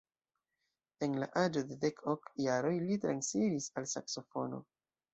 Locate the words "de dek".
1.73-2.03